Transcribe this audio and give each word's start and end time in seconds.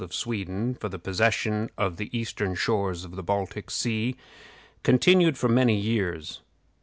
of 0.03 0.15
Sweden, 0.15 0.73
for 0.73 0.89
the 0.89 0.97
possession 0.97 1.69
of 1.77 1.97
the 1.97 2.09
eastern 2.17 2.55
shores 2.55 3.05
of 3.05 3.15
the 3.15 3.21
Baltic 3.21 3.69
Sea, 3.69 4.15
continued 4.81 5.37
for 5.37 5.47
many 5.47 5.75
years. 5.77 6.41